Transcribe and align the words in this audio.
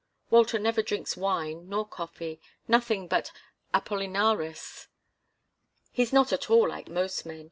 Walter 0.31 0.57
never 0.57 0.81
drinks 0.81 1.15
wine, 1.15 1.69
nor 1.69 1.85
coffee 1.85 2.41
nothing 2.67 3.07
but 3.07 3.31
Apollinaris. 3.71 4.87
He's 5.91 6.11
not 6.11 6.33
at 6.33 6.49
all 6.49 6.67
like 6.67 6.89
most 6.89 7.23
men. 7.23 7.39